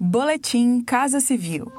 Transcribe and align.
Boletim 0.00 0.80
Casa 0.84 1.18
Civil. 1.18 1.72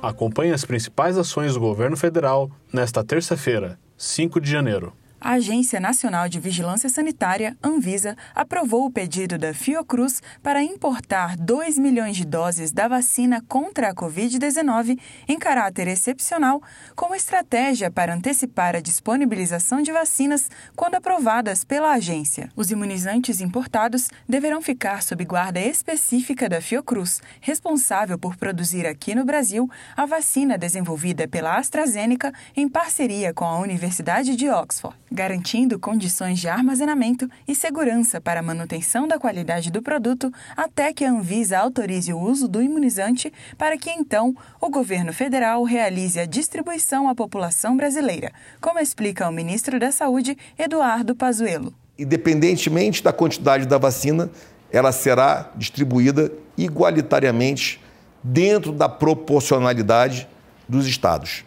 Acompanhe 0.00 0.52
as 0.52 0.64
principais 0.64 1.18
ações 1.18 1.52
do 1.52 1.60
governo 1.60 1.94
federal 1.94 2.50
nesta 2.72 3.04
terça-feira, 3.04 3.78
5 3.98 4.40
de 4.40 4.50
janeiro 4.50 4.94
a 5.24 5.32
Agência 5.32 5.80
Nacional 5.80 6.28
de 6.28 6.38
Vigilância 6.38 6.90
Sanitária, 6.90 7.56
Anvisa, 7.62 8.14
aprovou 8.34 8.84
o 8.84 8.90
pedido 8.90 9.38
da 9.38 9.54
Fiocruz 9.54 10.22
para 10.42 10.62
importar 10.62 11.34
2 11.38 11.78
milhões 11.78 12.14
de 12.14 12.26
doses 12.26 12.72
da 12.72 12.86
vacina 12.86 13.42
contra 13.48 13.88
a 13.88 13.94
Covid-19 13.94 15.00
em 15.26 15.38
caráter 15.38 15.88
excepcional, 15.88 16.62
como 16.94 17.14
estratégia 17.14 17.90
para 17.90 18.14
antecipar 18.14 18.76
a 18.76 18.80
disponibilização 18.80 19.80
de 19.80 19.90
vacinas 19.90 20.50
quando 20.76 20.96
aprovadas 20.96 21.64
pela 21.64 21.94
agência. 21.94 22.50
Os 22.54 22.70
imunizantes 22.70 23.40
importados 23.40 24.10
deverão 24.28 24.60
ficar 24.60 25.02
sob 25.02 25.24
guarda 25.24 25.58
específica 25.58 26.50
da 26.50 26.60
Fiocruz, 26.60 27.22
responsável 27.40 28.18
por 28.18 28.36
produzir 28.36 28.86
aqui 28.86 29.14
no 29.14 29.24
Brasil 29.24 29.70
a 29.96 30.04
vacina 30.04 30.58
desenvolvida 30.58 31.26
pela 31.26 31.56
AstraZeneca 31.56 32.30
em 32.54 32.68
parceria 32.68 33.32
com 33.32 33.46
a 33.46 33.58
Universidade 33.58 34.36
de 34.36 34.50
Oxford 34.50 34.94
garantindo 35.14 35.78
condições 35.78 36.40
de 36.40 36.48
armazenamento 36.48 37.30
e 37.46 37.54
segurança 37.54 38.20
para 38.20 38.40
a 38.40 38.42
manutenção 38.42 39.06
da 39.06 39.18
qualidade 39.18 39.70
do 39.70 39.80
produto 39.80 40.30
até 40.56 40.92
que 40.92 41.04
a 41.04 41.10
Anvisa 41.10 41.58
autorize 41.58 42.12
o 42.12 42.18
uso 42.18 42.48
do 42.48 42.60
imunizante, 42.60 43.32
para 43.56 43.78
que 43.78 43.90
então 43.90 44.36
o 44.60 44.68
governo 44.68 45.12
federal 45.12 45.62
realize 45.62 46.18
a 46.18 46.26
distribuição 46.26 47.08
à 47.08 47.14
população 47.14 47.76
brasileira, 47.76 48.32
como 48.60 48.80
explica 48.80 49.28
o 49.28 49.32
ministro 49.32 49.78
da 49.78 49.92
Saúde, 49.92 50.36
Eduardo 50.58 51.14
Pazuello. 51.14 51.72
Independentemente 51.96 53.02
da 53.02 53.12
quantidade 53.12 53.66
da 53.66 53.78
vacina, 53.78 54.28
ela 54.72 54.90
será 54.90 55.52
distribuída 55.54 56.32
igualitariamente 56.58 57.80
dentro 58.20 58.72
da 58.72 58.88
proporcionalidade 58.88 60.26
dos 60.68 60.88
estados. 60.88 61.44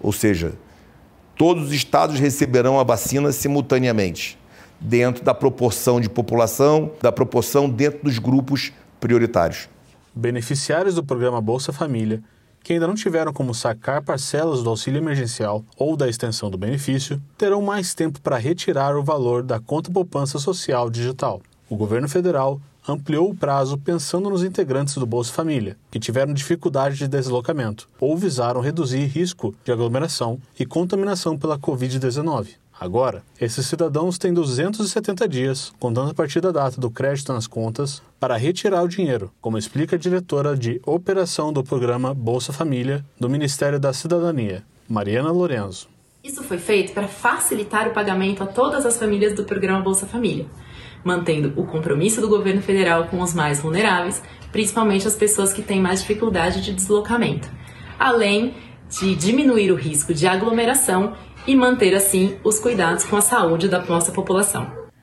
Ou 0.00 0.12
seja, 0.12 0.54
todos 1.40 1.68
os 1.68 1.72
estados 1.72 2.20
receberão 2.20 2.78
a 2.78 2.84
vacina 2.84 3.32
simultaneamente, 3.32 4.38
dentro 4.78 5.24
da 5.24 5.32
proporção 5.32 5.98
de 5.98 6.06
população, 6.06 6.90
da 7.00 7.10
proporção 7.10 7.66
dentro 7.66 8.04
dos 8.04 8.18
grupos 8.18 8.74
prioritários. 9.00 9.66
Beneficiários 10.14 10.96
do 10.96 11.02
programa 11.02 11.40
Bolsa 11.40 11.72
Família 11.72 12.22
que 12.62 12.74
ainda 12.74 12.86
não 12.86 12.94
tiveram 12.94 13.32
como 13.32 13.54
sacar 13.54 14.02
parcelas 14.02 14.62
do 14.62 14.68
auxílio 14.68 14.98
emergencial 14.98 15.64
ou 15.78 15.96
da 15.96 16.10
extensão 16.10 16.50
do 16.50 16.58
benefício, 16.58 17.18
terão 17.38 17.62
mais 17.62 17.94
tempo 17.94 18.20
para 18.20 18.36
retirar 18.36 18.94
o 18.94 19.02
valor 19.02 19.42
da 19.42 19.58
conta 19.58 19.90
poupança 19.90 20.38
social 20.38 20.90
digital. 20.90 21.40
O 21.70 21.74
governo 21.74 22.06
federal 22.06 22.60
ampliou 22.86 23.30
o 23.30 23.34
prazo 23.34 23.78
pensando 23.78 24.30
nos 24.30 24.42
integrantes 24.42 24.94
do 24.94 25.06
Bolsa 25.06 25.32
Família, 25.32 25.76
que 25.90 26.00
tiveram 26.00 26.32
dificuldade 26.32 26.96
de 26.96 27.08
deslocamento 27.08 27.88
ou 28.00 28.16
visaram 28.16 28.60
reduzir 28.60 29.06
risco 29.06 29.54
de 29.64 29.72
aglomeração 29.72 30.40
e 30.58 30.66
contaminação 30.66 31.38
pela 31.38 31.58
Covid-19. 31.58 32.54
Agora, 32.80 33.22
esses 33.38 33.66
cidadãos 33.66 34.16
têm 34.16 34.32
270 34.32 35.28
dias, 35.28 35.70
contando 35.78 36.12
a 36.12 36.14
partir 36.14 36.40
da 36.40 36.50
data 36.50 36.80
do 36.80 36.90
crédito 36.90 37.30
nas 37.30 37.46
contas, 37.46 38.02
para 38.18 38.38
retirar 38.38 38.82
o 38.82 38.88
dinheiro, 38.88 39.30
como 39.38 39.58
explica 39.58 39.96
a 39.96 39.98
diretora 39.98 40.56
de 40.56 40.80
operação 40.86 41.52
do 41.52 41.62
programa 41.62 42.14
Bolsa 42.14 42.54
Família 42.54 43.04
do 43.18 43.28
Ministério 43.28 43.78
da 43.78 43.92
Cidadania, 43.92 44.64
Mariana 44.88 45.30
Lorenzo. 45.30 45.88
Isso 46.24 46.42
foi 46.42 46.56
feito 46.56 46.92
para 46.92 47.06
facilitar 47.06 47.86
o 47.86 47.92
pagamento 47.92 48.42
a 48.42 48.46
todas 48.46 48.86
as 48.86 48.96
famílias 48.96 49.34
do 49.34 49.44
programa 49.44 49.82
Bolsa 49.82 50.06
Família 50.06 50.46
mantendo 51.04 51.52
o 51.56 51.64
compromisso 51.64 52.20
do 52.20 52.28
governo 52.28 52.62
federal 52.62 53.04
com 53.04 53.20
os 53.20 53.34
mais 53.34 53.60
vulneráveis, 53.60 54.22
principalmente 54.52 55.06
as 55.06 55.14
pessoas 55.14 55.52
que 55.52 55.62
têm 55.62 55.80
mais 55.80 56.00
dificuldade 56.00 56.62
de 56.62 56.72
deslocamento, 56.72 57.48
além 57.98 58.54
de 58.88 59.14
diminuir 59.14 59.70
o 59.70 59.76
risco 59.76 60.12
de 60.12 60.26
aglomeração 60.26 61.14
e 61.46 61.54
manter 61.54 61.94
assim 61.94 62.36
os 62.44 62.58
cuidados 62.58 63.04
com 63.04 63.16
a 63.16 63.20
saúde 63.20 63.68
da 63.68 63.82
nossa 63.82 64.12
população. 64.12 64.89